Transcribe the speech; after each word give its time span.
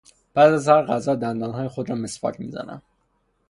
پس 0.35 0.49
از 0.51 0.67
هر 0.67 0.81
غذا 0.85 1.15
دندانهای 1.15 1.67
خود 1.67 1.89
را 1.89 1.95
مسواک 1.95 2.39
میزنم. 2.39 2.81